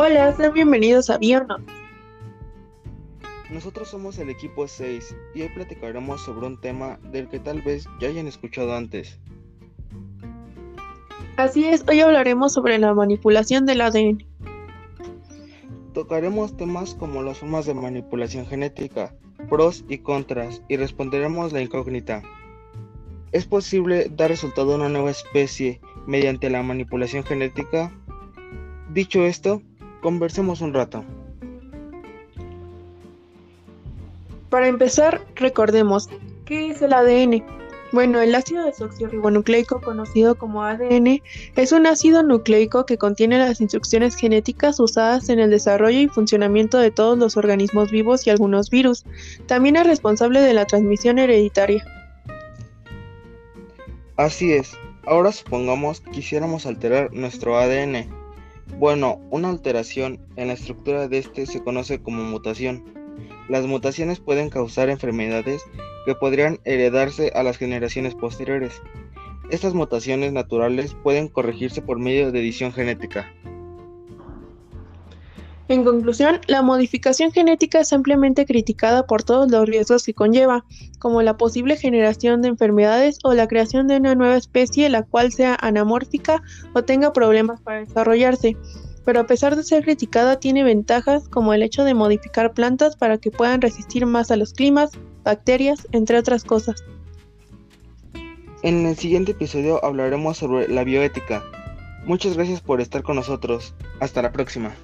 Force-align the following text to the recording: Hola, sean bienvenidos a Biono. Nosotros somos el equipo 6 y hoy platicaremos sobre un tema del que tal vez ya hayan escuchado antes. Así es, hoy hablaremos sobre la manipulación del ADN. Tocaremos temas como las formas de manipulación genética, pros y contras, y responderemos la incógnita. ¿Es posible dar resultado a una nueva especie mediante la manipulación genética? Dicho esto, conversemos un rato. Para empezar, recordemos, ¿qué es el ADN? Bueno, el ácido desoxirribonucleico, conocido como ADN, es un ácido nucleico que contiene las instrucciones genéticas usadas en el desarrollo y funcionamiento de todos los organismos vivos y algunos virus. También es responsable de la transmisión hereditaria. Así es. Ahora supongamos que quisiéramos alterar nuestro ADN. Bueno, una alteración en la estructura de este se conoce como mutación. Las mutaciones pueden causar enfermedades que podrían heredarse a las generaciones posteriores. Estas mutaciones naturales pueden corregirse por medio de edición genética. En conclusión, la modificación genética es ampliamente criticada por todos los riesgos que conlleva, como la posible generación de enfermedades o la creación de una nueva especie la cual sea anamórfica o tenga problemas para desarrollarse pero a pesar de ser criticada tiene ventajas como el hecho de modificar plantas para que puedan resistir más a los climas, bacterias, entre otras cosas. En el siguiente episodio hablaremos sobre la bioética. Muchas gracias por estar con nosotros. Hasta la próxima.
Hola, 0.00 0.32
sean 0.36 0.52
bienvenidos 0.52 1.10
a 1.10 1.18
Biono. 1.18 1.56
Nosotros 3.50 3.88
somos 3.88 4.16
el 4.18 4.30
equipo 4.30 4.68
6 4.68 5.16
y 5.34 5.42
hoy 5.42 5.48
platicaremos 5.48 6.20
sobre 6.22 6.46
un 6.46 6.60
tema 6.60 7.00
del 7.10 7.28
que 7.28 7.40
tal 7.40 7.62
vez 7.62 7.88
ya 7.98 8.06
hayan 8.06 8.28
escuchado 8.28 8.76
antes. 8.76 9.18
Así 11.36 11.64
es, 11.64 11.84
hoy 11.88 11.98
hablaremos 11.98 12.52
sobre 12.52 12.78
la 12.78 12.94
manipulación 12.94 13.66
del 13.66 13.80
ADN. 13.80 14.24
Tocaremos 15.94 16.56
temas 16.56 16.94
como 16.94 17.24
las 17.24 17.38
formas 17.38 17.66
de 17.66 17.74
manipulación 17.74 18.46
genética, 18.46 19.16
pros 19.50 19.84
y 19.88 19.98
contras, 19.98 20.62
y 20.68 20.76
responderemos 20.76 21.52
la 21.52 21.60
incógnita. 21.60 22.22
¿Es 23.32 23.46
posible 23.46 24.08
dar 24.14 24.30
resultado 24.30 24.74
a 24.74 24.76
una 24.76 24.90
nueva 24.90 25.10
especie 25.10 25.80
mediante 26.06 26.50
la 26.50 26.62
manipulación 26.62 27.24
genética? 27.24 27.92
Dicho 28.90 29.26
esto, 29.26 29.60
conversemos 30.00 30.60
un 30.60 30.74
rato. 30.74 31.04
Para 34.50 34.68
empezar, 34.68 35.20
recordemos, 35.34 36.08
¿qué 36.46 36.70
es 36.70 36.80
el 36.80 36.92
ADN? 36.94 37.44
Bueno, 37.90 38.20
el 38.20 38.34
ácido 38.34 38.64
desoxirribonucleico, 38.64 39.80
conocido 39.80 40.34
como 40.36 40.62
ADN, 40.62 41.22
es 41.56 41.72
un 41.72 41.86
ácido 41.86 42.22
nucleico 42.22 42.84
que 42.84 42.98
contiene 42.98 43.38
las 43.38 43.62
instrucciones 43.62 44.14
genéticas 44.14 44.78
usadas 44.78 45.30
en 45.30 45.38
el 45.38 45.50
desarrollo 45.50 45.98
y 45.98 46.08
funcionamiento 46.08 46.78
de 46.78 46.90
todos 46.90 47.16
los 47.16 47.36
organismos 47.38 47.90
vivos 47.90 48.26
y 48.26 48.30
algunos 48.30 48.68
virus. 48.68 49.04
También 49.46 49.76
es 49.76 49.86
responsable 49.86 50.40
de 50.40 50.52
la 50.52 50.66
transmisión 50.66 51.18
hereditaria. 51.18 51.82
Así 54.16 54.52
es. 54.52 54.72
Ahora 55.06 55.32
supongamos 55.32 56.00
que 56.00 56.10
quisiéramos 56.10 56.66
alterar 56.66 57.12
nuestro 57.14 57.56
ADN. 57.56 58.17
Bueno, 58.76 59.20
una 59.30 59.48
alteración 59.48 60.20
en 60.36 60.48
la 60.48 60.54
estructura 60.54 61.08
de 61.08 61.18
este 61.18 61.46
se 61.46 61.62
conoce 61.62 62.00
como 62.02 62.22
mutación. 62.22 62.84
Las 63.48 63.66
mutaciones 63.66 64.20
pueden 64.20 64.50
causar 64.50 64.88
enfermedades 64.88 65.62
que 66.06 66.14
podrían 66.14 66.60
heredarse 66.64 67.32
a 67.34 67.42
las 67.42 67.56
generaciones 67.56 68.14
posteriores. 68.14 68.80
Estas 69.50 69.74
mutaciones 69.74 70.32
naturales 70.32 70.94
pueden 71.02 71.28
corregirse 71.28 71.82
por 71.82 71.98
medio 71.98 72.30
de 72.30 72.40
edición 72.40 72.72
genética. 72.72 73.32
En 75.68 75.84
conclusión, 75.84 76.40
la 76.46 76.62
modificación 76.62 77.30
genética 77.30 77.80
es 77.80 77.92
ampliamente 77.92 78.46
criticada 78.46 79.06
por 79.06 79.22
todos 79.22 79.50
los 79.50 79.68
riesgos 79.68 80.04
que 80.04 80.14
conlleva, 80.14 80.64
como 80.98 81.20
la 81.20 81.36
posible 81.36 81.76
generación 81.76 82.40
de 82.40 82.48
enfermedades 82.48 83.18
o 83.22 83.34
la 83.34 83.46
creación 83.46 83.86
de 83.86 83.98
una 83.98 84.14
nueva 84.14 84.36
especie 84.36 84.88
la 84.88 85.02
cual 85.02 85.30
sea 85.30 85.58
anamórfica 85.60 86.42
o 86.72 86.84
tenga 86.84 87.12
problemas 87.12 87.60
para 87.60 87.80
desarrollarse 87.80 88.56
pero 89.08 89.20
a 89.20 89.26
pesar 89.26 89.56
de 89.56 89.62
ser 89.62 89.84
criticada 89.84 90.38
tiene 90.38 90.62
ventajas 90.64 91.30
como 91.30 91.54
el 91.54 91.62
hecho 91.62 91.82
de 91.82 91.94
modificar 91.94 92.52
plantas 92.52 92.94
para 92.94 93.16
que 93.16 93.30
puedan 93.30 93.62
resistir 93.62 94.04
más 94.04 94.30
a 94.30 94.36
los 94.36 94.52
climas, 94.52 94.90
bacterias, 95.24 95.88
entre 95.92 96.18
otras 96.18 96.44
cosas. 96.44 96.84
En 98.62 98.84
el 98.84 98.96
siguiente 98.96 99.32
episodio 99.32 99.82
hablaremos 99.82 100.36
sobre 100.36 100.68
la 100.68 100.84
bioética. 100.84 101.42
Muchas 102.04 102.36
gracias 102.36 102.60
por 102.60 102.82
estar 102.82 103.02
con 103.02 103.16
nosotros. 103.16 103.74
Hasta 103.98 104.20
la 104.20 104.30
próxima. 104.30 104.74